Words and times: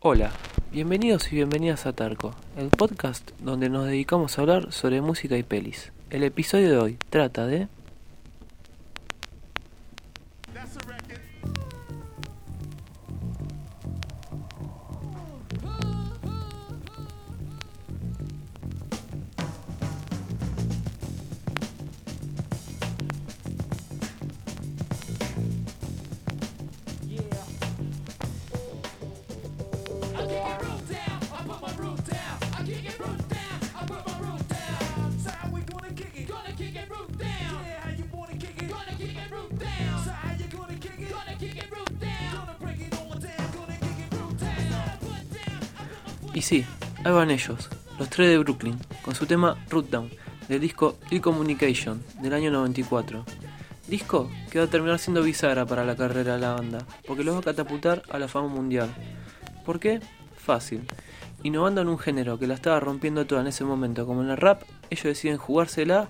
Hola, 0.00 0.30
bienvenidos 0.72 1.32
y 1.32 1.36
bienvenidas 1.36 1.86
a 1.86 1.94
Tarco, 1.94 2.34
el 2.58 2.68
podcast 2.68 3.30
donde 3.40 3.70
nos 3.70 3.86
dedicamos 3.86 4.36
a 4.38 4.42
hablar 4.42 4.70
sobre 4.70 5.00
música 5.00 5.38
y 5.38 5.42
pelis. 5.42 5.90
El 6.10 6.22
episodio 6.22 6.68
de 6.68 6.76
hoy 6.76 6.98
trata 7.08 7.46
de... 7.46 7.68
sí, 46.46 46.64
ahí 47.02 47.10
van 47.10 47.32
ellos, 47.32 47.68
los 47.98 48.08
tres 48.08 48.28
de 48.28 48.38
Brooklyn, 48.38 48.78
con 49.02 49.16
su 49.16 49.26
tema 49.26 49.56
Root 49.68 49.90
Down, 49.90 50.08
del 50.46 50.60
disco 50.60 50.96
The 51.10 51.20
Communication, 51.20 52.00
del 52.22 52.34
año 52.34 52.52
94. 52.52 53.24
Disco 53.88 54.30
que 54.48 54.60
va 54.60 54.66
a 54.66 54.70
terminar 54.70 55.00
siendo 55.00 55.24
bisagra 55.24 55.66
para 55.66 55.84
la 55.84 55.96
carrera 55.96 56.34
de 56.34 56.40
la 56.40 56.52
banda, 56.52 56.86
porque 57.04 57.24
los 57.24 57.34
va 57.34 57.40
a 57.40 57.42
catapultar 57.42 58.04
a 58.10 58.20
la 58.20 58.28
fama 58.28 58.46
mundial. 58.46 58.94
¿Por 59.64 59.80
qué? 59.80 59.98
Fácil. 60.36 60.86
Innovando 61.42 61.80
en 61.80 61.88
un 61.88 61.98
género 61.98 62.38
que 62.38 62.46
la 62.46 62.54
estaba 62.54 62.78
rompiendo 62.78 63.26
toda 63.26 63.40
en 63.40 63.48
ese 63.48 63.64
momento, 63.64 64.06
como 64.06 64.22
en 64.22 64.30
el 64.30 64.36
rap, 64.36 64.62
ellos 64.88 65.02
deciden 65.02 65.38
jugársela 65.38 66.06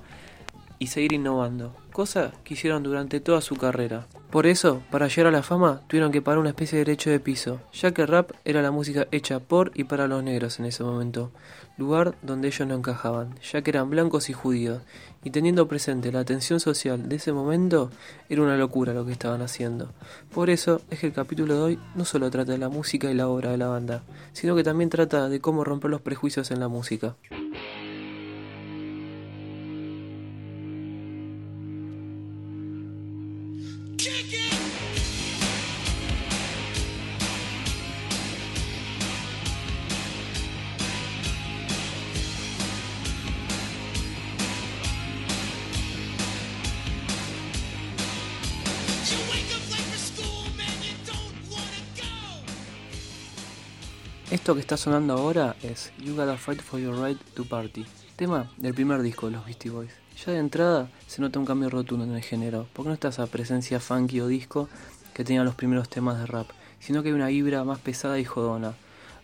y 0.79 0.89
seguir 0.89 1.15
innovando, 1.15 1.75
cosa 1.97 2.31
que 2.45 2.53
hicieron 2.53 2.83
durante 2.83 3.21
toda 3.21 3.41
su 3.41 3.57
carrera. 3.57 4.07
Por 4.31 4.47
eso, 4.47 4.83
para 4.91 5.09
llegar 5.09 5.29
a 5.29 5.31
la 5.31 5.43
fama, 5.43 5.81
tuvieron 5.87 6.13
que 6.13 6.21
parar 6.21 6.41
una 6.41 6.51
especie 6.51 6.77
de 6.77 6.85
derecho 6.85 7.09
de 7.09 7.21
piso, 7.21 7.63
ya 7.73 7.93
que 7.93 8.03
el 8.03 8.09
rap 8.09 8.33
era 8.45 8.61
la 8.61 8.71
música 8.71 9.09
hecha 9.13 9.41
por 9.41 9.73
y 9.75 9.85
para 9.85 10.07
los 10.07 10.23
negros 10.23 10.59
en 10.59 10.67
ese 10.67 10.85
momento, 10.85 11.31
lugar 11.79 12.15
donde 12.21 12.49
ellos 12.49 12.69
no 12.69 12.75
encajaban, 12.75 13.37
ya 13.51 13.63
que 13.63 13.71
eran 13.71 13.89
blancos 13.89 14.29
y 14.29 14.35
judíos, 14.35 14.83
y 15.25 15.31
teniendo 15.31 15.69
presente 15.69 16.13
la 16.13 16.21
atención 16.21 16.61
social 16.61 17.09
de 17.09 17.17
ese 17.17 17.33
momento, 17.33 17.91
era 18.29 18.43
una 18.43 18.59
locura 18.59 18.93
lo 18.93 19.07
que 19.07 19.13
estaban 19.13 19.41
haciendo. 19.41 19.95
Por 20.35 20.51
eso 20.51 20.83
es 20.91 20.99
que 20.99 21.07
el 21.07 21.15
capítulo 21.15 21.55
de 21.55 21.61
hoy 21.63 21.79
no 21.95 22.05
solo 22.05 22.31
trata 22.31 22.53
de 22.53 22.59
la 22.59 22.69
música 22.69 23.11
y 23.11 23.15
la 23.15 23.29
obra 23.29 23.53
de 23.53 23.57
la 23.57 23.69
banda, 23.69 24.03
sino 24.35 24.55
que 24.55 24.65
también 24.65 24.91
trata 24.91 25.31
de 25.31 25.41
cómo 25.41 25.65
romper 25.65 25.91
los 25.91 26.03
prejuicios 26.03 26.51
en 26.51 26.61
la 26.61 26.69
música. 26.69 27.17
Esto 54.29 54.55
que 54.55 54.61
está 54.61 54.77
sonando 54.77 55.13
ahora 55.13 55.55
es 55.63 55.93
You 56.01 56.17
Gotta 56.17 56.37
Fight 56.37 56.61
for 56.61 56.81
Your 56.81 57.01
Right 57.01 57.21
to 57.35 57.45
Party, 57.45 57.87
tema 58.17 58.51
del 58.57 58.75
primer 58.75 59.01
disco 59.01 59.27
de 59.27 59.33
los 59.33 59.45
Beastie 59.45 59.71
Boys. 59.71 59.93
Ya 60.27 60.33
de 60.33 60.41
entrada 60.41 60.91
se 61.07 61.23
nota 61.23 61.39
un 61.39 61.47
cambio 61.47 61.71
rotundo 61.71 62.05
en 62.05 62.11
el 62.11 62.25
género, 62.25 62.67
porque 62.73 62.89
no 62.89 62.95
está 62.95 63.09
esa 63.09 63.29
presencia 63.29 63.79
funky 63.79 64.21
o 64.21 64.27
disco 64.27 64.69
que 65.15 65.23
tenían 65.23 65.45
los 65.45 65.55
primeros 65.55 65.89
temas 65.89 66.19
de 66.19 66.27
rap, 66.27 66.49
sino 66.81 67.05
que 67.05 67.11
hay 67.11 67.15
una 67.15 67.29
vibra 67.29 67.63
más 67.63 67.79
pesada 67.79 68.19
y 68.19 68.25
jodona. 68.25 68.75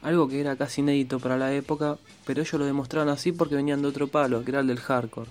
Algo 0.02 0.28
que 0.28 0.40
era 0.40 0.54
casi 0.54 0.82
inédito 0.82 1.18
para 1.18 1.36
la 1.36 1.52
época, 1.52 1.98
pero 2.24 2.42
ellos 2.42 2.60
lo 2.60 2.64
demostraron 2.64 3.08
así 3.08 3.32
porque 3.32 3.56
venían 3.56 3.82
de 3.82 3.88
otro 3.88 4.06
palo, 4.06 4.44
que 4.44 4.52
era 4.52 4.60
el 4.60 4.68
del 4.68 4.78
hardcore. 4.78 5.30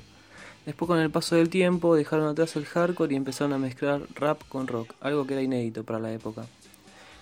Después 0.66 0.88
con 0.88 1.00
el 1.00 1.12
paso 1.12 1.38
del 1.38 1.48
tiempo 1.48 1.96
dejaron 1.96 2.28
atrás 2.28 2.58
el 2.58 2.66
hardcore 2.66 3.14
y 3.14 3.16
empezaron 3.16 3.54
a 3.54 3.58
mezclar 3.58 4.02
rap 4.16 4.42
con 4.50 4.68
rock, 4.68 4.96
algo 5.00 5.26
que 5.26 5.36
era 5.36 5.42
inédito 5.42 5.86
para 5.86 6.00
la 6.00 6.12
época. 6.12 6.46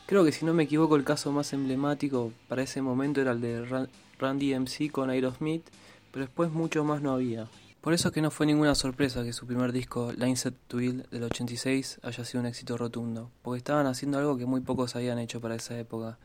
Creo 0.10 0.26
que 0.26 0.32
si 0.32 0.44
no 0.44 0.56
me 0.56 0.64
equivoco 0.64 0.96
el 0.96 1.04
caso 1.04 1.32
más 1.32 1.54
emblemático 1.54 2.34
para 2.48 2.64
ese 2.64 2.82
momento 2.82 3.22
era 3.22 3.34
el 3.34 3.42
de 3.42 3.88
Randy 4.18 4.56
MC 4.56 4.92
con 4.92 5.12
Aerosmith, 5.12 5.64
pero 6.12 6.26
después 6.26 6.50
mucho 6.50 6.84
más 6.84 7.04
no 7.04 7.12
había. 7.12 7.46
Por 7.80 7.94
eso 7.94 8.08
es 8.08 8.14
que 8.16 8.24
no 8.24 8.32
fue 8.32 8.48
ninguna 8.48 8.74
sorpresa 8.74 9.24
que 9.24 9.34
su 9.34 9.46
primer 9.46 9.72
disco, 9.72 10.12
Line 10.14 10.36
Set 10.36 10.56
to 10.68 10.82
Hill 10.82 11.06
del 11.12 11.26
86, 11.26 12.00
haya 12.02 12.26
sido 12.26 12.42
un 12.42 12.48
éxito 12.48 12.76
rotundo, 12.76 13.30
porque 13.44 13.60
estaban 13.60 13.86
haciendo 13.86 14.18
algo 14.18 14.36
que 14.36 14.48
muy 14.48 14.62
pocos 14.62 14.96
habían 14.96 15.20
hecho 15.20 15.42
para 15.42 15.54
esa 15.54 15.78
época. 15.78 16.18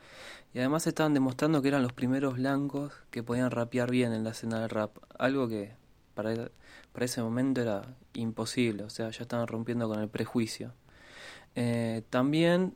Y 0.55 0.61
además 0.61 0.87
estaban 0.87 1.13
demostrando 1.13 1.61
que 1.61 1.69
eran 1.69 1.83
los 1.83 1.93
primeros 1.93 2.37
blancos 2.37 2.95
que 3.11 3.23
podían 3.23 3.51
rapear 3.51 3.91
bien 3.91 4.15
en 4.15 4.25
la 4.25 4.31
escena 4.31 4.61
del 4.61 4.71
rap, 4.71 4.97
algo 5.19 5.47
que 5.47 5.73
para, 6.15 6.49
para 6.95 7.05
ese 7.05 7.21
momento 7.21 7.61
era 7.61 7.83
imposible, 8.15 8.85
o 8.85 8.89
sea, 8.89 9.11
ya 9.11 9.25
estaban 9.25 9.47
rompiendo 9.47 9.87
con 9.91 10.01
el 10.01 10.09
prejuicio. 10.09 10.73
Eh, 11.55 12.03
también 12.09 12.75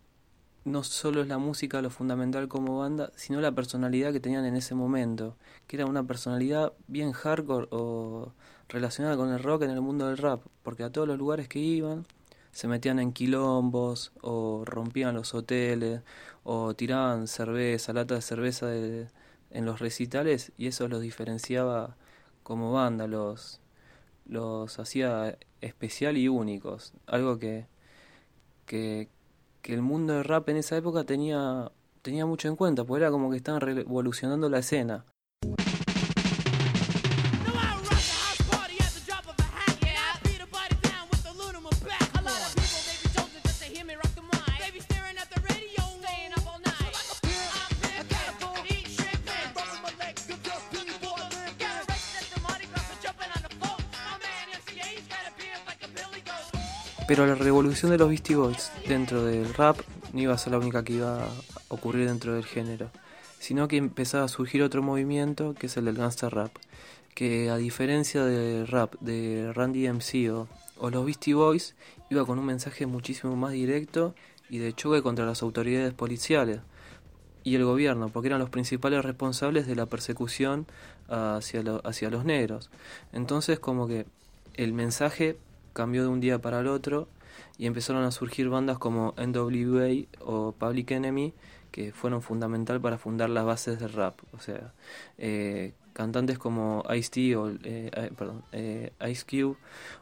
no 0.69 0.85
solo 0.85 1.23
es 1.23 1.29
la 1.29 1.39
música 1.39 1.83
lo 1.83 1.91
fundamental 1.91 2.49
como 2.49 2.79
banda, 2.79 3.11
sino 3.17 3.41
la 3.41 3.53
personalidad 3.53 4.13
que 4.13 4.21
tenían 4.21 4.45
en 4.45 4.57
ese 4.57 4.75
momento, 4.75 5.37
que 5.67 5.77
era 5.77 5.87
una 5.87 6.05
personalidad 6.05 6.73
bien 6.87 7.13
hardcore 7.13 7.69
o 7.71 8.33
relacionada 8.69 9.17
con 9.17 9.33
el 9.33 9.43
rock 9.43 9.63
en 9.63 9.71
el 9.71 9.81
mundo 9.81 10.07
del 10.09 10.19
rap, 10.19 10.43
porque 10.63 10.85
a 10.85 10.91
todos 10.91 11.09
los 11.09 11.19
lugares 11.19 11.49
que 11.49 11.59
iban 11.59 12.07
se 12.53 12.69
metían 12.69 12.99
en 12.99 13.13
quilombos 13.13 14.13
o 14.21 14.65
rompían 14.65 15.15
los 15.15 15.35
hoteles 15.35 16.03
o 16.45 16.75
tiraban 16.75 17.29
cerveza, 17.29 17.93
lata 17.93 18.15
de 18.15 18.23
cerveza 18.23 18.67
de, 18.67 19.09
en 19.51 19.65
los 19.65 19.81
recitales 19.81 20.53
y 20.59 20.67
eso 20.67 20.89
los 20.89 21.01
diferenciaba 21.01 21.97
como 22.43 22.73
banda, 22.73 23.07
los, 23.07 23.61
los 24.27 24.79
hacía 24.79 25.39
especial 25.61 26.17
y 26.17 26.29
únicos, 26.29 26.95
algo 27.07 27.39
que, 27.39 27.67
que, 28.67 29.09
que 29.69 29.75
el 29.75 29.83
mundo 29.83 30.15
del 30.15 30.25
rap 30.25 30.49
en 30.49 30.57
esa 30.57 30.79
época 30.79 31.05
tenía, 31.05 31.71
tenía 32.01 32.25
mucho 32.25 32.49
en 32.49 32.57
cuenta, 32.57 32.85
porque 32.85 33.03
era 33.03 33.11
como 33.11 33.31
que 33.31 33.37
estaban 33.37 33.61
revolucionando 33.61 34.49
la 34.49 34.61
escena. 34.61 35.05
Pero 57.19 57.35
la 57.35 57.35
revolución 57.35 57.91
de 57.91 57.99
los 57.99 58.09
Beastie 58.09 58.37
Boys 58.37 58.71
dentro 58.87 59.25
del 59.25 59.53
rap 59.53 59.81
no 60.13 60.21
iba 60.21 60.35
a 60.35 60.39
ser 60.39 60.53
la 60.53 60.61
única 60.61 60.85
que 60.85 60.93
iba 60.93 61.25
a 61.25 61.29
ocurrir 61.67 62.07
dentro 62.07 62.35
del 62.35 62.45
género, 62.45 62.93
sino 63.41 63.67
que 63.67 63.77
empezaba 63.77 64.23
a 64.23 64.29
surgir 64.29 64.63
otro 64.63 64.85
movimiento 64.85 65.53
que 65.55 65.67
es 65.67 65.77
el 65.77 65.87
del 65.87 65.97
gangster 65.97 66.33
rap, 66.33 66.53
que 67.17 67.51
a 67.51 67.57
diferencia 67.57 68.25
del 68.25 68.69
rap 68.69 68.95
de 69.01 69.53
Randy 69.53 69.89
MC 69.89 70.31
o, 70.31 70.47
o 70.77 70.91
los 70.91 71.05
Beastie 71.05 71.35
Boys, 71.35 71.75
iba 72.09 72.25
con 72.25 72.39
un 72.39 72.47
mensaje 72.47 72.87
muchísimo 72.87 73.35
más 73.35 73.51
directo 73.51 74.15
y 74.49 74.59
de 74.59 74.73
choque 74.73 75.03
contra 75.03 75.27
las 75.27 75.43
autoridades 75.43 75.95
policiales 75.95 76.61
y 77.43 77.57
el 77.57 77.65
gobierno, 77.65 78.11
porque 78.11 78.29
eran 78.29 78.39
los 78.39 78.51
principales 78.51 79.05
responsables 79.05 79.67
de 79.67 79.75
la 79.75 79.87
persecución 79.87 80.67
hacia, 81.09 81.65
hacia 81.83 82.11
los 82.11 82.25
negros. 82.25 82.71
Entonces 83.13 83.59
como 83.59 83.89
que 83.89 84.07
el 84.55 84.73
mensaje 84.73 85.37
cambió 85.73 86.03
de 86.03 86.09
un 86.09 86.21
día 86.21 86.41
para 86.41 86.61
el 86.61 86.69
otro 86.69 87.09
y 87.59 87.67
empezaron 87.67 88.05
a 88.05 88.11
surgir 88.11 88.49
bandas 88.49 88.79
como 88.79 89.15
NWA 89.17 90.07
o 90.21 90.53
Public 90.53 90.93
Enemy 90.93 91.35
que 91.71 91.93
fueron 91.93 92.23
fundamental 92.23 92.81
para 92.81 92.99
fundar 92.99 93.31
las 93.31 93.45
bases 93.45 93.79
del 93.79 93.93
rap. 93.93 94.19
O 94.33 94.41
sea, 94.41 94.73
eh, 95.19 95.75
cantantes 95.93 96.39
como 96.39 96.85
Ice-T 96.95 97.37
o 97.37 97.51
eh, 97.51 97.59
eh, 97.65 98.11
eh, 98.53 98.93
Ice 99.11 99.25
Cube 99.29 99.57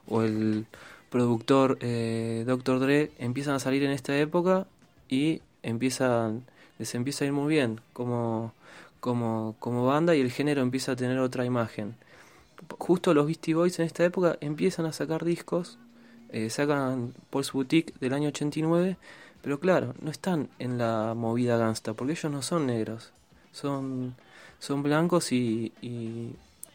o 0.06 0.22
el 0.22 0.66
productor 1.10 1.78
eh, 1.80 2.44
Dr. 2.46 2.80
Dre 2.80 3.10
empiezan 3.18 3.54
a 3.54 3.58
salir 3.58 3.82
en 3.82 3.90
esta 3.90 4.16
época 4.18 4.66
y 5.08 5.40
empiezan 5.62 6.44
les 6.78 6.94
empieza 6.94 7.24
a 7.24 7.28
ir 7.28 7.32
muy 7.32 7.48
bien 7.48 7.80
como 7.94 8.52
como 9.00 9.56
como 9.58 9.86
banda 9.86 10.14
y 10.14 10.20
el 10.20 10.30
género 10.30 10.60
empieza 10.60 10.92
a 10.92 10.96
tener 10.96 11.18
otra 11.18 11.46
imagen 11.46 11.94
justo 12.78 13.14
los 13.14 13.26
Beastie 13.26 13.54
Boys 13.54 13.78
en 13.78 13.86
esta 13.86 14.04
época 14.04 14.38
empiezan 14.40 14.86
a 14.86 14.92
sacar 14.92 15.24
discos, 15.24 15.78
eh, 16.36 16.50
sacan 16.50 17.14
Paul's 17.30 17.50
Boutique 17.52 17.94
del 17.98 18.12
año 18.12 18.28
89, 18.28 18.98
Pero 19.40 19.58
claro, 19.58 19.94
no 20.02 20.10
están 20.10 20.50
en 20.58 20.76
la 20.76 21.14
movida 21.14 21.56
gangsta, 21.56 21.94
porque 21.94 22.12
ellos 22.12 22.30
no 22.30 22.42
son 22.42 22.66
negros, 22.66 23.12
son, 23.52 24.16
son 24.58 24.82
blancos 24.82 25.32
y, 25.32 25.72
y, 25.80 26.34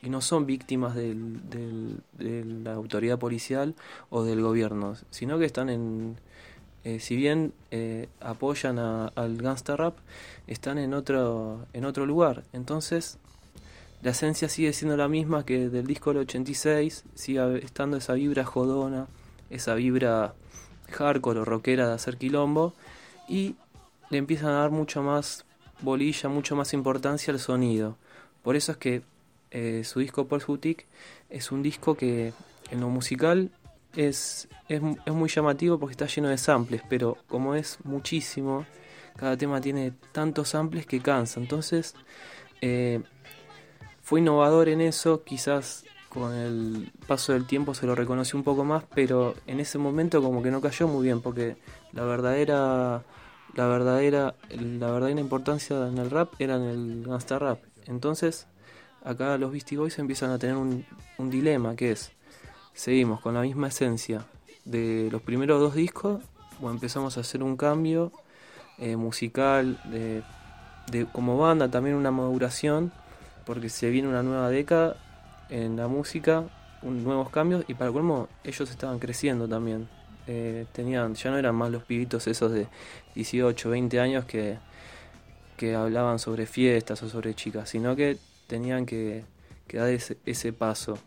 no 0.10 0.22
son 0.22 0.48
víctimas 0.48 0.96
del, 0.96 1.42
de 2.14 2.46
la 2.46 2.74
autoridad 2.74 3.20
policial 3.20 3.76
o 4.10 4.24
del 4.24 4.42
gobierno, 4.42 4.96
sino 5.12 5.38
que 5.38 5.46
están 5.46 5.70
en, 5.70 6.18
eh, 6.84 7.00
si 7.00 7.16
bien 7.16 7.54
eh, 7.70 8.10
apoyan 8.20 8.80
al 8.80 9.38
gangsta 9.38 9.76
rap, 9.76 9.98
están 10.48 10.80
en 10.80 10.96
otro, 10.96 11.68
en 11.74 11.86
otro 11.86 12.08
lugar. 12.08 12.44
Entonces, 12.52 13.20
la 14.02 14.12
esencia 14.12 14.50
sigue 14.50 14.74
siendo 14.74 14.98
la 14.98 15.08
misma 15.08 15.46
que 15.46 15.70
del 15.70 15.86
disco 15.86 16.12
del 16.12 16.24
86, 16.24 17.04
sigue 17.14 17.64
estando 17.64 17.98
esa 17.98 18.14
vibra 18.14 18.44
jodona, 18.44 19.08
esa 19.52 19.76
vibra 19.76 20.34
hardcore 20.90 21.42
o 21.42 21.46
rockera 21.46 21.88
de 21.88 21.94
hacer 21.94 22.18
quilombo, 22.18 22.74
y 23.28 23.56
le 24.10 24.18
empiezan 24.18 24.50
a 24.50 24.60
dar 24.62 24.72
mucho 24.72 25.04
más 25.04 25.46
bolilla, 25.82 26.30
mucho 26.30 26.56
más 26.56 26.74
importancia 26.74 27.32
al 27.34 27.40
sonido. 27.40 27.98
Por 28.44 28.56
eso 28.56 28.72
es 28.74 28.78
que 28.78 29.02
eh, 29.52 29.84
su 29.84 30.00
disco 30.00 30.28
Paul 30.28 30.44
Boutique 30.46 30.86
es 31.30 31.52
un 31.52 31.62
disco 31.62 31.96
que 31.96 32.34
en 32.72 32.80
lo 32.80 32.90
musical 32.90 33.52
es, 33.96 34.48
es, 34.70 34.82
muy 34.82 35.30
llamativo 35.30 35.78
porque 35.78 35.92
está 35.92 36.08
lleno 36.08 36.30
de 36.30 36.38
samples, 36.38 36.82
pero 36.90 37.18
como 37.28 37.56
es 37.56 37.78
muchísimo, 37.84 38.66
cada 39.18 39.36
tema 39.38 39.60
tiene 39.60 39.94
tantos 40.12 40.50
samples 40.50 40.86
que 40.86 41.02
cansa. 41.02 41.40
Entonces, 41.40 41.96
eh, 42.62 43.02
fue 44.02 44.22
innovador 44.22 44.70
en 44.70 44.82
eso, 44.82 45.24
quizás 45.24 45.86
con 46.14 46.34
el 46.34 46.92
paso 47.08 47.32
del 47.32 47.46
tiempo 47.46 47.74
se 47.74 47.86
lo 47.86 47.96
reconoció 47.96 48.38
un 48.38 48.44
poco 48.44 48.66
más, 48.66 48.84
pero 48.94 49.34
en 49.48 49.62
ese 49.62 49.78
momento 49.78 50.22
como 50.22 50.44
que 50.44 50.52
no 50.52 50.60
cayó 50.60 50.88
muy 50.90 51.06
bien, 51.06 51.22
porque 51.22 51.56
la 51.94 52.04
verdadera, 52.04 53.04
la 53.56 53.68
verdadera, 53.68 54.36
la 54.50 54.92
verdadera 54.92 55.22
importancia 55.22 55.88
en 55.88 55.98
el 55.98 56.10
rap 56.10 56.34
era 56.38 56.58
en 56.58 56.64
el 56.64 57.04
gangsta 57.08 57.40
rap. 57.40 57.60
Entonces, 57.86 58.48
acá 59.06 59.38
los 59.38 59.54
Beastie 59.54 59.78
Boys 59.78 60.00
empiezan 60.00 60.32
a 60.32 60.38
tener 60.38 60.58
un, 60.58 60.86
dilema, 61.30 61.78
que 61.78 61.92
es, 61.92 62.12
seguimos 62.74 63.22
con 63.22 63.34
la 63.34 63.42
misma 63.42 63.70
esencia 63.70 64.26
de 64.66 65.08
los 65.12 65.22
primeros 65.22 65.62
dos 65.62 65.76
discos, 65.76 66.22
o 66.62 66.70
empezamos 66.70 67.18
a 67.18 67.22
hacer 67.22 67.42
un 67.42 67.56
cambio 67.56 68.12
eh, 68.80 68.98
musical, 68.98 69.80
de, 69.86 70.24
de, 70.92 71.06
como 71.06 71.38
banda, 71.38 71.72
también 71.72 71.96
una 71.96 72.12
maduración, 72.12 72.92
porque 73.46 73.70
se 73.70 73.90
viene 73.90 74.10
una 74.10 74.24
nueva 74.24 74.50
década 74.50 74.98
en 75.52 75.76
la 75.76 75.88
música, 75.88 76.46
nuevos 76.82 77.30
cambios 77.30 77.64
y 77.68 77.76
para 77.76 77.92
colmo 77.92 78.28
ellos 78.44 78.70
estaban 78.70 78.98
creciendo 78.98 79.48
también. 79.48 79.88
Eh, 80.28 80.66
tenían, 80.72 81.14
ya 81.16 81.32
no 81.32 81.38
eran 81.38 81.56
más 81.56 81.70
los 81.72 81.84
pibitos 81.84 82.26
esos 82.28 82.52
de 82.52 82.68
18, 83.16 83.70
20 83.70 84.00
años 84.00 84.26
que, 84.26 84.58
que 85.58 85.76
hablaban 85.76 86.20
sobre 86.20 86.46
fiestas 86.46 87.04
o 87.04 87.10
sobre 87.10 87.34
chicas, 87.36 87.70
sino 87.70 87.96
que 87.96 88.18
tenían 88.48 88.86
que, 88.86 89.26
dar 89.72 89.90
ese, 89.90 90.18
ese, 90.26 90.54
paso 90.54 90.98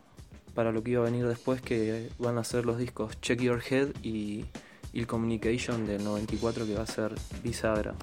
para 0.53 0.71
lo 0.71 0.83
que 0.83 0.91
iba 0.91 1.01
a 1.01 1.05
venir 1.05 1.27
después, 1.27 1.61
que 1.61 2.09
van 2.19 2.37
a 2.37 2.43
ser 2.43 2.65
los 2.65 2.77
discos 2.77 3.19
Check 3.21 3.41
Your 3.41 3.61
Head 3.67 3.89
y, 4.03 4.45
y 4.93 4.99
el 4.99 5.07
Communication 5.07 5.85
del 5.85 6.03
94 6.03 6.65
que 6.65 6.75
va 6.75 6.83
a 6.83 6.87
ser 6.87 7.13
bisagra. 7.43 7.95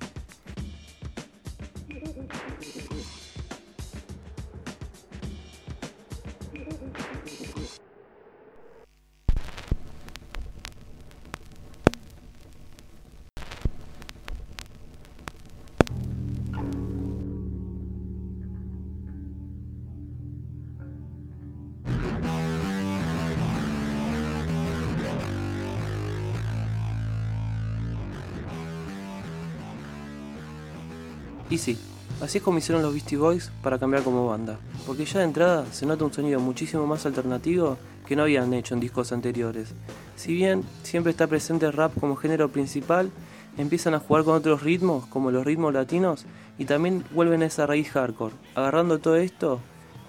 Y 31.52 31.58
sí, 31.58 31.76
así 32.22 32.38
es 32.38 32.44
como 32.44 32.56
hicieron 32.56 32.82
los 32.82 32.94
Beastie 32.94 33.18
Boys 33.18 33.52
para 33.62 33.78
cambiar 33.78 34.02
como 34.02 34.26
banda, 34.26 34.58
porque 34.86 35.04
ya 35.04 35.18
de 35.18 35.26
entrada 35.26 35.66
se 35.70 35.84
nota 35.84 36.06
un 36.06 36.10
sonido 36.10 36.40
muchísimo 36.40 36.86
más 36.86 37.04
alternativo 37.04 37.76
que 38.06 38.16
no 38.16 38.22
habían 38.22 38.54
hecho 38.54 38.72
en 38.72 38.80
discos 38.80 39.12
anteriores. 39.12 39.74
Si 40.16 40.32
bien 40.32 40.64
siempre 40.82 41.10
está 41.10 41.26
presente 41.26 41.66
el 41.66 41.74
rap 41.74 41.92
como 42.00 42.16
género 42.16 42.48
principal, 42.48 43.10
empiezan 43.58 43.92
a 43.92 43.98
jugar 43.98 44.24
con 44.24 44.34
otros 44.34 44.62
ritmos, 44.62 45.04
como 45.08 45.30
los 45.30 45.44
ritmos 45.44 45.74
latinos, 45.74 46.24
y 46.56 46.64
también 46.64 47.04
vuelven 47.12 47.42
a 47.42 47.46
esa 47.46 47.66
raíz 47.66 47.90
hardcore, 47.90 48.34
agarrando 48.54 48.98
todo 48.98 49.16
esto 49.16 49.60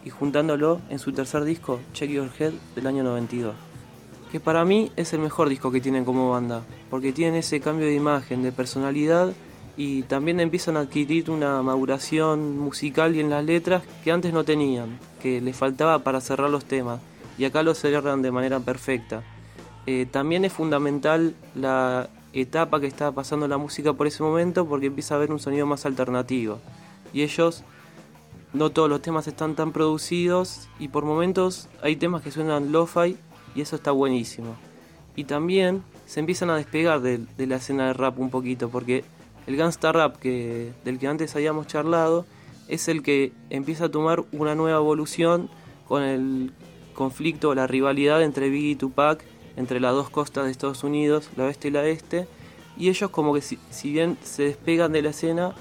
y 0.05 0.11
juntándolo 0.11 0.79
en 0.89 0.97
su 0.97 1.11
tercer 1.11 1.43
disco, 1.43 1.81
Check 1.91 2.09
Your 2.09 2.29
Head, 2.39 2.53
del 2.73 2.87
año 2.87 3.03
92. 3.03 3.53
Que 4.31 4.39
para 4.39 4.63
mí 4.63 4.93
es 4.95 5.11
el 5.11 5.19
mejor 5.19 5.49
disco 5.49 5.73
que 5.73 5.81
tienen 5.81 6.05
como 6.05 6.29
banda, 6.29 6.61
porque 6.89 7.11
tienen 7.11 7.35
ese 7.35 7.59
cambio 7.59 7.87
de 7.87 7.95
imagen, 7.95 8.43
de 8.43 8.53
personalidad, 8.53 9.33
y 9.75 10.03
también 10.03 10.39
empiezan 10.39 10.77
a 10.77 10.81
adquirir 10.81 11.31
una 11.31 11.61
maduración 11.61 12.57
musical 12.59 13.15
y 13.15 13.19
en 13.19 13.29
las 13.29 13.43
letras 13.43 13.83
que 14.03 14.11
antes 14.11 14.33
no 14.33 14.43
tenían, 14.43 14.99
que 15.21 15.41
les 15.41 15.55
faltaba 15.55 15.99
para 15.99 16.21
cerrar 16.21 16.49
los 16.49 16.65
temas, 16.65 16.99
y 17.37 17.45
acá 17.45 17.63
lo 17.63 17.73
cierran 17.73 18.21
de 18.21 18.31
manera 18.31 18.59
perfecta. 18.59 19.23
Eh, 19.85 20.05
también 20.09 20.45
es 20.45 20.53
fundamental 20.53 21.35
la 21.55 22.09
etapa 22.31 22.79
que 22.79 22.87
estaba 22.87 23.11
pasando 23.11 23.47
la 23.47 23.57
música 23.57 23.93
por 23.93 24.07
ese 24.07 24.23
momento 24.23 24.67
porque 24.67 24.87
empieza 24.87 25.13
a 25.13 25.17
haber 25.17 25.31
un 25.31 25.39
sonido 25.39 25.65
más 25.65 25.85
alternativo. 25.85 26.59
Y 27.11 27.21
ellos, 27.21 27.63
no 28.53 28.71
todos 28.71 28.89
los 28.89 29.01
temas 29.01 29.27
están 29.27 29.55
tan 29.55 29.71
producidos 29.71 30.67
y 30.79 30.87
por 30.87 31.05
momentos 31.05 31.67
hay 31.81 31.95
temas 31.95 32.21
que 32.21 32.31
suenan 32.31 32.71
lo-fi 32.71 33.17
y 33.55 33.61
eso 33.61 33.75
está 33.75 33.91
buenísimo. 33.91 34.55
Y 35.15 35.25
también 35.25 35.83
se 36.05 36.19
empiezan 36.19 36.49
a 36.49 36.55
despegar 36.55 37.01
de, 37.01 37.19
de 37.37 37.47
la 37.47 37.57
escena 37.57 37.87
de 37.87 37.93
rap 37.93 38.19
un 38.19 38.29
poquito 38.29 38.69
porque 38.69 39.03
el 39.47 39.55
gangsta 39.57 39.91
rap 39.91 40.17
que, 40.17 40.73
del 40.85 40.99
que 40.99 41.07
antes 41.07 41.35
habíamos 41.35 41.67
charlado 41.67 42.25
es 42.67 42.87
el 42.87 43.03
que 43.03 43.33
empieza 43.49 43.85
a 43.85 43.89
tomar 43.89 44.23
una 44.31 44.55
nueva 44.55 44.77
evolución 44.77 45.49
con 45.87 46.03
el 46.03 46.53
conflicto, 46.93 47.53
la 47.55 47.67
rivalidad 47.67 48.21
entre 48.21 48.49
Biggie 48.49 48.71
y 48.71 48.75
Tupac, 48.75 49.23
entre 49.57 49.79
las 49.79 49.93
dos 49.93 50.09
costas 50.09 50.45
de 50.45 50.51
Estados 50.51 50.83
Unidos, 50.83 51.29
la 51.35 51.45
oeste 51.45 51.67
y 51.67 51.71
la 51.71 51.85
este, 51.85 52.27
y 52.77 52.89
ellos 52.89 53.09
como 53.09 53.33
que 53.33 53.41
si, 53.41 53.59
bien 53.91 54.17
se 54.23 54.43
despegan 54.43 54.91
de 54.93 55.01
la 55.01 55.09
escena, 55.09 55.53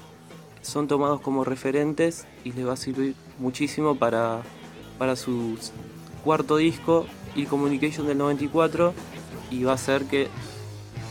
son 0.61 0.87
tomados 0.87 1.21
como 1.21 1.43
referentes 1.43 2.25
y 2.43 2.53
les 2.53 2.65
va 2.65 2.73
a 2.73 2.77
servir 2.77 3.15
muchísimo 3.37 3.95
para, 3.95 4.41
para 4.97 5.15
su 5.15 5.57
cuarto 6.23 6.57
disco, 6.57 7.05
y 7.35 7.45
Communication 7.45 8.07
del 8.07 8.17
94, 8.19 8.93
y 9.49 9.63
va 9.63 9.71
a 9.71 9.75
hacer 9.75 10.05
que 10.05 10.27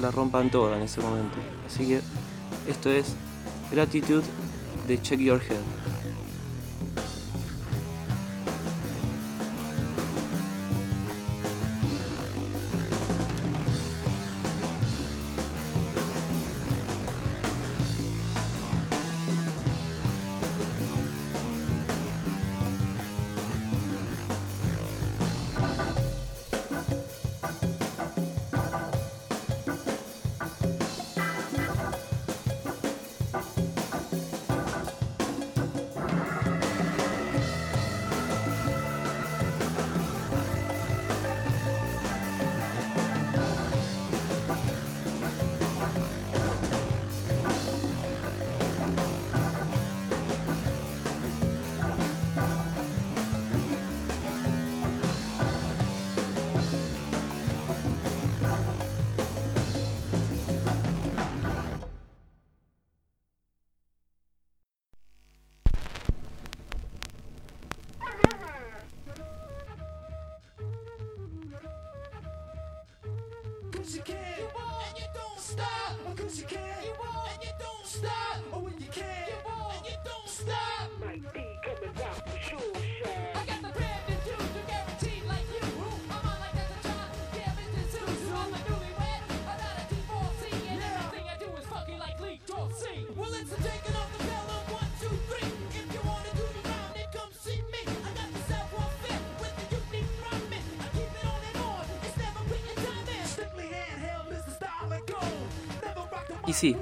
la 0.00 0.10
rompan 0.10 0.50
toda 0.50 0.76
en 0.76 0.84
ese 0.84 1.00
momento. 1.00 1.36
Así 1.66 1.86
que 1.86 2.00
esto 2.66 2.90
es 2.90 3.14
Gratitude 3.70 4.24
de 4.86 5.00
Check 5.00 5.20
Your 5.20 5.40
Head. 5.40 5.81
Cause 73.82 73.96
you 73.96 74.02
can't. 74.02 74.38
You 74.38 74.44
won't. 74.54 74.88
And 74.88 74.98
you 75.00 75.04
don't 75.12 75.40
stop. 75.40 76.16
Cause 76.16 76.38
you 76.38 76.46
can't. 76.46 76.84
You 76.84 76.92
won't. 77.00 77.32
And 77.34 77.42
you 77.42 77.50
don't 77.58 77.84
stop. 77.84 78.51
Y 106.52 106.54
sí, 106.54 106.76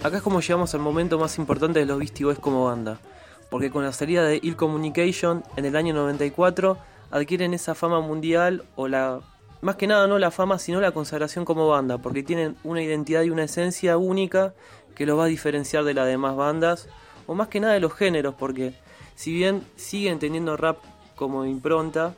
acá 0.00 0.18
es 0.18 0.22
como 0.22 0.40
llegamos 0.40 0.72
al 0.72 0.80
momento 0.80 1.18
más 1.18 1.38
importante 1.38 1.80
de 1.80 1.86
los 1.86 1.98
Beastie 1.98 2.24
Boys 2.24 2.38
como 2.38 2.66
banda, 2.66 3.00
porque 3.50 3.68
con 3.68 3.82
la 3.82 3.92
salida 3.92 4.22
de 4.22 4.38
Ill 4.40 4.54
Communication 4.54 5.42
en 5.56 5.64
el 5.64 5.74
año 5.74 5.92
94 5.92 6.78
adquieren 7.10 7.52
esa 7.52 7.74
fama 7.74 8.00
mundial 8.00 8.62
o 8.76 8.86
la 8.86 9.22
más 9.60 9.74
que 9.74 9.88
nada 9.88 10.06
no 10.06 10.20
la 10.20 10.30
fama, 10.30 10.60
sino 10.60 10.80
la 10.80 10.92
consagración 10.92 11.44
como 11.44 11.66
banda, 11.66 11.98
porque 11.98 12.22
tienen 12.22 12.56
una 12.62 12.80
identidad 12.80 13.22
y 13.22 13.30
una 13.30 13.42
esencia 13.42 13.96
única 13.96 14.54
que 14.94 15.04
los 15.04 15.18
va 15.18 15.24
a 15.24 15.26
diferenciar 15.26 15.82
de 15.82 15.92
las 15.92 16.06
demás 16.06 16.36
bandas, 16.36 16.88
o 17.26 17.34
más 17.34 17.48
que 17.48 17.58
nada 17.58 17.72
de 17.72 17.80
los 17.80 17.92
géneros, 17.92 18.36
porque 18.38 18.72
si 19.16 19.32
bien 19.32 19.66
siguen 19.74 20.20
teniendo 20.20 20.56
rap 20.56 20.78
como 21.16 21.44
impronta, 21.44 22.14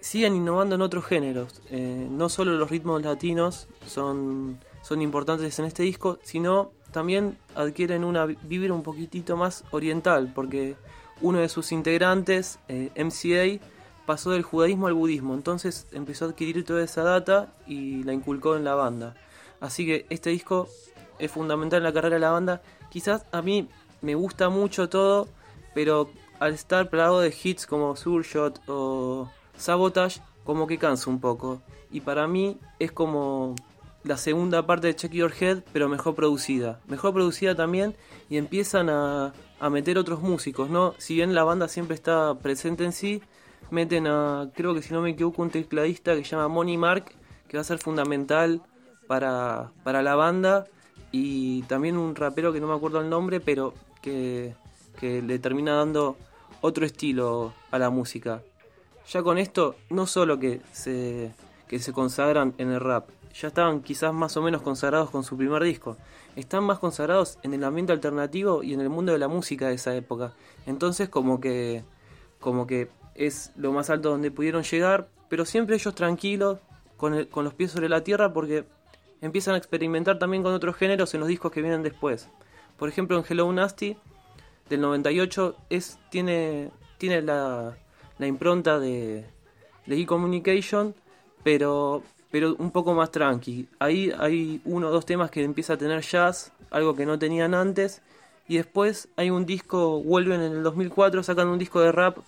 siguen 0.00 0.36
innovando 0.36 0.74
en 0.74 0.82
otros 0.82 1.06
géneros. 1.06 1.62
Eh, 1.70 2.08
no 2.10 2.28
solo 2.28 2.52
los 2.56 2.68
ritmos 2.68 3.00
latinos 3.00 3.68
son, 3.86 4.58
son 4.82 5.00
importantes 5.00 5.58
en 5.58 5.64
este 5.64 5.82
disco, 5.82 6.18
sino 6.22 6.72
también 6.90 7.38
adquieren 7.54 8.04
una 8.04 8.26
vivir 8.26 8.70
un 8.70 8.82
poquitito 8.82 9.36
más 9.36 9.64
oriental, 9.70 10.30
porque 10.34 10.76
uno 11.20 11.38
de 11.38 11.48
sus 11.48 11.72
integrantes, 11.72 12.58
eh, 12.68 12.90
MCA, 12.96 13.64
pasó 14.06 14.30
del 14.30 14.42
judaísmo 14.42 14.88
al 14.88 14.94
budismo, 14.94 15.34
entonces 15.34 15.86
empezó 15.92 16.26
a 16.26 16.28
adquirir 16.28 16.64
toda 16.64 16.82
esa 16.82 17.02
data 17.02 17.54
y 17.66 18.02
la 18.02 18.12
inculcó 18.12 18.56
en 18.56 18.64
la 18.64 18.74
banda. 18.74 19.14
Así 19.60 19.86
que 19.86 20.06
este 20.10 20.30
disco 20.30 20.68
es 21.18 21.30
fundamental 21.30 21.78
en 21.78 21.84
la 21.84 21.92
carrera 21.92 22.16
de 22.16 22.20
la 22.20 22.30
banda. 22.30 22.62
Quizás 22.90 23.24
a 23.30 23.42
mí 23.42 23.68
me 24.00 24.16
gusta 24.16 24.48
mucho 24.48 24.88
todo, 24.88 25.28
pero 25.74 26.10
al 26.40 26.54
estar 26.54 26.90
plagado 26.90 27.20
de 27.20 27.32
hits 27.42 27.66
como 27.66 27.94
Surshot 27.94 28.60
o 28.66 29.30
Sabotage, 29.56 30.20
como 30.44 30.66
que 30.66 30.78
cansa 30.78 31.08
un 31.08 31.20
poco. 31.20 31.62
Y 31.92 32.00
para 32.00 32.26
mí 32.26 32.58
es 32.80 32.90
como 32.90 33.54
la 34.04 34.16
segunda 34.16 34.66
parte 34.66 34.88
de 34.88 34.96
Check 34.96 35.12
Your 35.12 35.32
Head, 35.38 35.62
pero 35.72 35.88
mejor 35.88 36.14
producida. 36.14 36.80
Mejor 36.88 37.12
producida 37.12 37.54
también 37.54 37.94
y 38.28 38.36
empiezan 38.36 38.90
a, 38.90 39.32
a 39.60 39.70
meter 39.70 39.98
otros 39.98 40.20
músicos, 40.20 40.70
¿no? 40.70 40.94
Si 40.98 41.14
bien 41.14 41.34
la 41.34 41.44
banda 41.44 41.68
siempre 41.68 41.94
está 41.94 42.34
presente 42.38 42.84
en 42.84 42.92
sí, 42.92 43.22
meten 43.70 44.06
a, 44.06 44.50
creo 44.54 44.74
que 44.74 44.82
si 44.82 44.92
no 44.92 45.00
me 45.00 45.10
equivoco, 45.10 45.42
un 45.42 45.50
tecladista 45.50 46.14
que 46.14 46.24
se 46.24 46.30
llama 46.30 46.48
Money 46.48 46.76
Mark, 46.76 47.12
que 47.48 47.56
va 47.56 47.60
a 47.60 47.64
ser 47.64 47.78
fundamental 47.78 48.60
para, 49.06 49.70
para 49.84 50.02
la 50.02 50.14
banda, 50.14 50.66
y 51.10 51.62
también 51.62 51.96
un 51.96 52.14
rapero 52.14 52.52
que 52.52 52.60
no 52.60 52.66
me 52.66 52.74
acuerdo 52.74 53.00
el 53.00 53.08
nombre, 53.08 53.40
pero 53.40 53.74
que, 54.00 54.54
que 54.98 55.22
le 55.22 55.38
termina 55.38 55.76
dando 55.76 56.16
otro 56.60 56.84
estilo 56.84 57.52
a 57.70 57.78
la 57.78 57.90
música. 57.90 58.42
Ya 59.08 59.22
con 59.22 59.38
esto, 59.38 59.76
no 59.90 60.06
solo 60.06 60.38
que 60.38 60.60
se, 60.72 61.32
que 61.68 61.78
se 61.78 61.92
consagran 61.92 62.54
en 62.58 62.70
el 62.70 62.80
rap, 62.80 63.08
ya 63.34 63.48
estaban 63.48 63.82
quizás 63.82 64.12
más 64.12 64.36
o 64.36 64.42
menos 64.42 64.62
consagrados 64.62 65.10
con 65.10 65.24
su 65.24 65.36
primer 65.36 65.62
disco. 65.62 65.96
Están 66.36 66.64
más 66.64 66.78
consagrados 66.78 67.38
en 67.42 67.54
el 67.54 67.64
ambiente 67.64 67.92
alternativo 67.92 68.62
y 68.62 68.74
en 68.74 68.80
el 68.80 68.88
mundo 68.88 69.12
de 69.12 69.18
la 69.18 69.28
música 69.28 69.68
de 69.68 69.74
esa 69.74 69.94
época. 69.94 70.32
Entonces 70.66 71.08
como 71.08 71.40
que 71.40 71.84
como 72.40 72.66
que 72.66 72.88
es 73.14 73.52
lo 73.56 73.72
más 73.72 73.88
alto 73.88 74.10
donde 74.10 74.30
pudieron 74.30 74.62
llegar, 74.64 75.08
pero 75.28 75.44
siempre 75.44 75.76
ellos 75.76 75.94
tranquilos, 75.94 76.58
con, 76.96 77.24
con 77.26 77.44
los 77.44 77.54
pies 77.54 77.70
sobre 77.70 77.88
la 77.88 78.04
tierra, 78.04 78.32
porque 78.32 78.64
empiezan 79.22 79.54
a 79.54 79.58
experimentar 79.58 80.18
también 80.18 80.42
con 80.42 80.52
otros 80.52 80.76
géneros 80.76 81.14
en 81.14 81.20
los 81.20 81.28
discos 81.28 81.52
que 81.52 81.62
vienen 81.62 81.82
después. 81.82 82.28
Por 82.76 82.88
ejemplo, 82.88 83.16
en 83.16 83.24
Hello 83.28 83.50
Nasty, 83.52 83.96
del 84.68 84.80
98, 84.80 85.56
es, 85.70 85.98
tiene, 86.10 86.70
tiene 86.98 87.22
la, 87.22 87.76
la 88.18 88.26
impronta 88.26 88.78
de, 88.78 89.26
de 89.86 90.00
e-communication, 90.00 90.94
pero, 91.42 92.02
pero 92.32 92.56
un 92.58 92.72
poco 92.72 92.94
más 92.94 93.12
tranqui. 93.12 93.68
Ahí 93.78 94.12
hay 94.18 94.60
uno 94.64 94.88
o 94.88 94.90
dos 94.90 95.06
temas 95.06 95.30
que 95.30 95.44
empieza 95.44 95.74
a 95.74 95.76
tener 95.76 96.00
jazz, 96.00 96.50
algo 96.70 96.96
que 96.96 97.06
no 97.06 97.18
tenían 97.18 97.54
antes, 97.54 98.02
y 98.48 98.56
después 98.56 99.08
hay 99.16 99.30
un 99.30 99.46
disco, 99.46 100.02
vuelven 100.02 100.40
en 100.40 100.52
el 100.52 100.62
2004, 100.64 101.22
sacan 101.22 101.48
un 101.48 101.58
disco 101.58 101.80
de 101.80 101.92
rap 101.92 102.18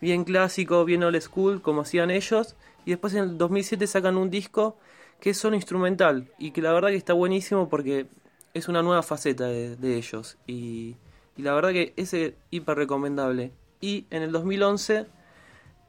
bien 0.00 0.24
clásico, 0.24 0.84
bien 0.84 1.02
old 1.04 1.20
school, 1.20 1.62
como 1.62 1.82
hacían 1.82 2.10
ellos. 2.10 2.56
Y 2.84 2.90
después 2.90 3.14
en 3.14 3.20
el 3.20 3.38
2007 3.38 3.86
sacan 3.86 4.16
un 4.16 4.30
disco 4.30 4.76
que 5.20 5.30
es 5.30 5.38
solo 5.38 5.54
instrumental 5.54 6.28
y 6.38 6.50
que 6.50 6.60
la 6.60 6.72
verdad 6.72 6.88
que 6.88 6.96
está 6.96 7.12
buenísimo 7.12 7.68
porque 7.68 8.06
es 8.52 8.68
una 8.68 8.82
nueva 8.82 9.04
faceta 9.04 9.46
de, 9.46 9.96
ellos. 9.96 10.36
Y, 10.46 10.96
la 11.36 11.54
verdad 11.54 11.70
que 11.70 11.94
ese 11.96 12.34
hiper 12.50 12.76
recomendable. 12.76 13.52
Y 13.80 14.06
en 14.10 14.22
el 14.22 14.32
2011 14.32 15.06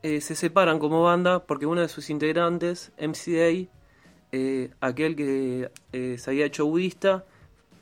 eh, 0.03 0.21
se 0.21 0.35
separan 0.35 0.79
como 0.79 1.03
banda 1.03 1.45
porque 1.45 1.65
uno 1.65 1.81
de 1.81 1.89
sus 1.89 2.09
integrantes, 2.09 2.91
MCA, 2.99 3.69
eh, 4.31 4.71
aquel 4.81 5.15
que 5.15 5.71
eh, 5.91 6.17
se 6.17 6.29
había 6.29 6.45
hecho 6.45 6.65
budista, 6.65 7.25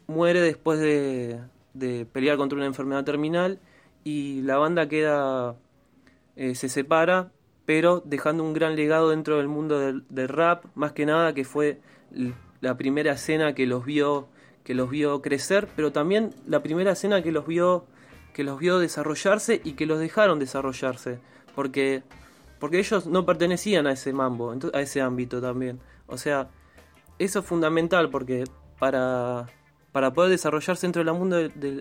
muere 0.07 0.41
después 0.41 0.79
de, 0.79 1.39
de 1.73 2.05
pelear 2.05 2.37
contra 2.37 2.57
una 2.57 2.65
enfermedad 2.65 3.03
terminal 3.03 3.59
y 4.03 4.41
la 4.41 4.57
banda 4.57 4.87
queda 4.87 5.55
eh, 6.35 6.55
se 6.55 6.69
separa, 6.69 7.31
pero 7.65 8.01
dejando 8.05 8.43
un 8.43 8.53
gran 8.53 8.75
legado 8.75 9.09
dentro 9.09 9.37
del 9.37 9.47
mundo 9.47 9.79
del, 9.79 10.27
rap, 10.29 10.65
más 10.75 10.93
que 10.93 11.05
nada 11.05 11.33
que 11.33 11.43
fue 11.43 11.79
la 12.61 12.77
primera 12.77 13.13
escena 13.13 13.53
que 13.53 13.65
los 13.65 13.85
vio 13.85 14.27
que 14.63 14.73
los 14.73 14.89
vio 14.89 15.21
crecer, 15.21 15.67
pero 15.75 15.91
también 15.91 16.33
la 16.47 16.61
primera 16.61 16.91
escena 16.91 17.21
que 17.21 17.31
los 17.31 17.47
vio 17.47 17.85
que 18.33 18.43
los 18.43 18.59
vio 18.59 18.79
desarrollarse 18.79 19.59
y 19.63 19.73
que 19.73 19.85
los 19.85 19.99
dejaron 19.99 20.39
desarrollarse, 20.39 21.19
porque 21.55 22.03
porque 22.59 22.77
ellos 22.77 23.07
no 23.07 23.25
pertenecían 23.25 23.87
a 23.87 23.93
ese 23.93 24.13
mambo, 24.13 24.55
a 24.73 24.81
ese 24.81 25.01
ámbito 25.01 25.41
también. 25.41 25.79
O 26.05 26.17
sea, 26.17 26.49
eso 27.17 27.39
es 27.39 27.45
fundamental 27.45 28.11
porque 28.11 28.43
para, 28.77 29.47
para 29.91 30.13
poder 30.13 30.29
desarrollarse 30.29 30.85
dentro 30.85 31.03
del 31.03 31.13
mundo 31.13 31.37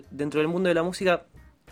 dentro 0.09 0.39
del 0.39 0.47
mundo 0.47 0.69
de 0.69 0.75
la 0.75 0.83
música 0.83 1.25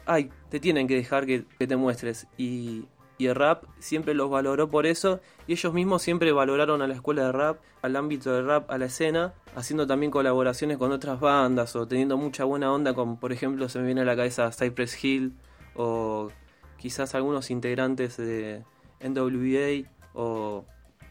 ay, 0.09 0.31
te 0.49 0.59
tienen 0.59 0.87
que 0.87 0.95
dejar 0.95 1.25
que, 1.25 1.45
te 1.57 1.75
muestres. 1.77 2.27
Y, 2.37 2.85
el 3.19 3.35
rap 3.35 3.65
siempre 3.79 4.13
los 4.13 4.29
valoró 4.29 4.69
por 4.69 4.85
eso 4.85 5.19
y 5.45 5.51
ellos 5.51 5.73
mismos 5.73 6.01
siempre 6.01 6.31
valoraron 6.31 6.81
a 6.81 6.87
la 6.87 6.93
escuela 6.93 7.25
de 7.25 7.31
rap, 7.33 7.59
al 7.81 7.97
ámbito 7.97 8.31
del 8.31 8.45
rap, 8.45 8.71
a 8.71 8.77
la 8.77 8.85
escena, 8.85 9.33
haciendo 9.57 9.85
también 9.85 10.09
colaboraciones 10.09 10.77
con 10.77 10.93
otras 10.93 11.19
bandas 11.19 11.75
o 11.75 11.85
teniendo 11.85 12.15
mucha 12.15 12.45
buena 12.45 12.71
onda 12.71 12.93
con, 12.93 13.17
por 13.17 13.33
ejemplo, 13.33 13.67
se 13.67 13.79
me 13.79 13.87
viene 13.87 14.01
a 14.01 14.05
la 14.05 14.15
cabeza 14.15 14.53
Cypress 14.53 15.03
Hill 15.03 15.33
o 15.75 16.29
quizás 16.79 17.13
algunos 17.13 17.51
integrantes 17.51 18.17
de 18.17 18.63
NWA 19.01 19.89
o 20.13 20.65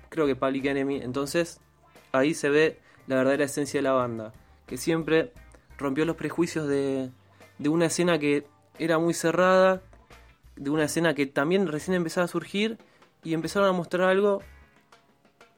creo 0.09 0.27
que 0.27 0.35
Public 0.35 0.65
Enemy. 0.65 1.03
Entonces 1.03 1.61
ahí 2.13 2.35
se 2.35 2.49
ve 2.49 2.81
la 3.07 3.17
verdadera 3.17 3.45
esencia 3.45 3.79
de 3.79 3.83
la 3.83 3.93
banda, 3.93 4.33
que 4.67 4.77
siempre 4.77 5.33
rompió 5.79 6.05
los 6.05 6.17
prejuicios 6.17 6.67
de, 6.67 7.11
de 7.59 7.69
una 7.69 7.87
escena 7.87 8.19
que 8.19 8.47
era 8.79 8.99
muy 8.99 9.15
cerrada, 9.15 9.83
de 10.57 10.71
una 10.71 10.85
escena 10.85 11.15
que 11.15 11.27
también 11.27 11.69
recién 11.69 11.95
empezaba 11.95 12.25
a 12.25 12.29
surgir 12.29 12.79
y 13.23 13.35
empezaron 13.35 13.69
a 13.69 13.73
mostrar 13.73 14.09
algo 14.09 14.43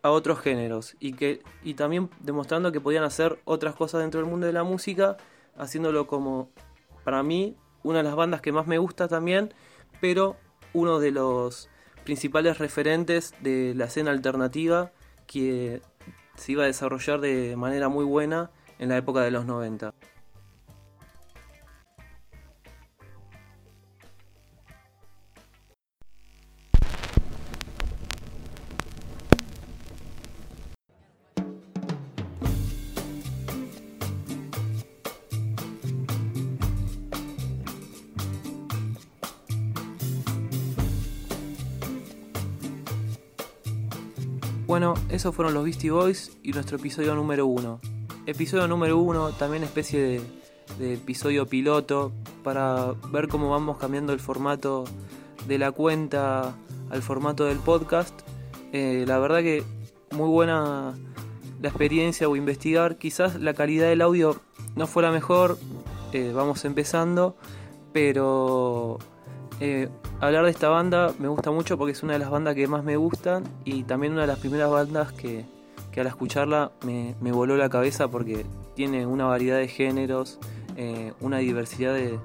a 0.03 0.11
otros 0.11 0.41
géneros 0.41 0.97
y 0.99 1.13
que 1.13 1.43
y 1.63 1.75
también 1.75 2.09
demostrando 2.21 2.73
que 2.73 2.81
podían 2.81 3.05
hacer 3.05 3.39
otras 3.45 3.75
cosas 3.75 4.01
dentro 4.01 4.21
del 4.21 4.31
mundo 4.31 4.47
de 4.47 4.53
la 4.53 4.63
música, 4.63 5.17
haciéndolo 5.57 6.07
como 6.07 6.51
para 7.05 7.23
mí 7.23 7.57
una 7.83 7.99
de 7.99 8.05
las 8.05 8.15
bandas 8.15 8.41
que 8.41 8.53
más 8.53 8.67
me 8.67 8.79
gusta 8.79 9.09
también, 9.09 9.53
pero 10.01 10.37
uno 10.73 10.99
de 11.01 11.11
los 11.11 11.69
principales 12.05 12.59
referentes 12.59 13.35
de 13.41 13.75
la 13.75 13.87
escena 13.87 14.11
alternativa 14.11 14.93
que 15.27 15.83
se 16.35 16.53
iba 16.53 16.65
a 16.65 16.67
desarrollar 16.67 17.21
de 17.21 17.55
manera 17.57 17.89
muy 17.89 18.05
buena 18.05 18.51
en 18.79 18.89
la 18.89 18.97
época 18.97 19.21
de 19.21 19.31
los 19.31 19.45
90. 19.47 19.95
Bueno, 44.71 44.95
esos 45.09 45.35
fueron 45.35 45.53
los 45.53 45.65
Beastie 45.65 45.91
Boys 45.91 46.39
y 46.45 46.53
nuestro 46.53 46.77
episodio 46.77 47.17
número 47.17 47.45
uno. 47.45 47.81
Episodio 48.27 48.69
número 48.69 48.99
uno, 48.99 49.31
también 49.31 49.65
especie 49.65 50.23
de, 50.79 50.95
episodio 50.95 51.45
piloto 51.45 52.13
para 52.45 52.95
ver 53.11 53.27
cómo 53.27 53.51
vamos 53.51 53.79
cambiando 53.79 54.13
el 54.13 54.21
formato 54.21 54.85
de 55.49 55.59
la 55.59 55.73
cuenta 55.73 56.55
al 56.89 57.03
formato 57.03 57.47
del 57.47 57.59
podcast. 57.59 58.15
Eh, 58.73 59.03
la 59.09 59.19
verdad 59.19 59.41
que 59.41 59.65
muy 60.13 60.29
buena 60.29 60.95
la 61.61 61.69
experiencia 61.69 62.29
o 62.29 62.37
investigar. 62.37 62.97
Quizás 62.97 63.41
la 63.41 63.55
calidad 63.55 63.89
del 63.89 64.03
audio 64.03 64.41
no 64.77 64.87
fue 64.87 65.03
la 65.03 65.11
mejor, 65.11 65.59
eh, 66.13 66.31
vamos 66.33 66.65
empezando, 66.65 67.35
pero 67.93 69.01
eh, 69.61 69.89
hablar 70.21 70.45
de 70.45 70.51
esta 70.51 70.69
banda 70.69 71.13
me 71.19 71.29
gusta 71.29 71.51
mucho 71.51 71.79
porque 71.79 71.93
es 71.93 72.03
una 72.03 72.15
de 72.15 72.19
las 72.19 72.31
bandas 72.31 72.55
que 72.55 72.67
más 72.67 72.83
me 72.83 72.97
gustan 72.97 73.45
y 73.65 73.85
también 73.85 74.13
una 74.13 74.23
de 74.23 74.27
las 74.27 74.39
primeras 74.39 74.71
bandas 74.71 75.13
que, 75.13 75.45
al 75.97 76.07
escucharla 76.07 76.73
me, 76.85 77.15
voló 77.33 77.57
la 77.57 77.69
cabeza 77.69 78.09
porque 78.09 78.47
tiene 78.75 79.07
una 79.07 79.27
variedad 79.27 79.59
de 79.59 79.69
géneros, 79.69 80.39
eh, 80.77 81.13
una 81.21 81.39
diversidad 81.39 81.95
de, 81.95 82.19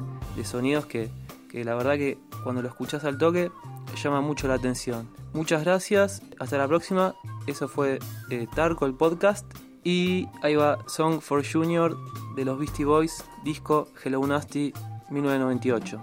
sonidos 0.44 0.86
que, 0.86 1.10
la 1.54 1.76
verdad 1.76 1.96
que 1.96 2.18
cuando 2.44 2.62
lo 2.62 2.68
escuchas 2.68 3.06
al 3.06 3.18
toque 3.18 3.50
llama 3.96 4.22
mucho 4.22 4.48
la 4.48 4.56
atención. 4.56 5.08
Muchas 5.34 5.64
gracias, 5.64 6.22
hasta 6.40 6.58
la 6.58 6.68
próxima. 6.68 7.16
Eso 7.48 7.68
fue 7.68 8.00
eh, 8.30 8.48
Tarco 8.56 8.86
el 8.86 8.94
podcast. 8.94 9.46
Y 9.84 10.28
ahí 10.42 10.56
va 10.56 10.80
Song 10.88 11.22
for 11.22 11.44
Junior 11.46 11.96
de 12.36 12.46
los 12.46 12.58
Beastie 12.58 12.86
Boys, 12.86 13.24
disco 13.44 13.88
Hello 14.04 14.26
Nasty 14.26 14.74
1998. 15.12 16.02